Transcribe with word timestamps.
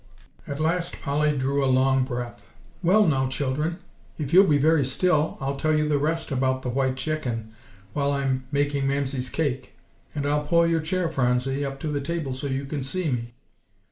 At 0.47 0.59
last 0.59 0.99
Polly 0.99 1.37
drew 1.37 1.63
a 1.63 1.67
long 1.69 2.05
breath. 2.05 2.47
"Well, 2.81 3.05
now, 3.05 3.27
children, 3.27 3.77
if 4.17 4.33
you'll 4.33 4.47
be 4.47 4.57
very 4.57 4.83
still 4.83 5.37
I'll 5.39 5.57
tell 5.57 5.77
you 5.77 5.87
the 5.87 5.99
rest 5.99 6.31
about 6.31 6.63
the 6.63 6.69
white 6.71 6.95
chicken, 6.95 7.53
while 7.93 8.11
I'm 8.11 8.45
making 8.51 8.87
Mamsie's 8.87 9.29
cake. 9.29 9.73
And 10.15 10.25
I'll 10.25 10.43
pull 10.43 10.65
your 10.65 10.81
chair, 10.81 11.07
Phronsie, 11.07 11.63
up 11.63 11.79
to 11.81 11.87
the 11.87 12.01
table 12.01 12.33
so 12.33 12.47
you 12.47 12.65
can 12.65 12.81
see 12.81 13.11
me." 13.11 13.35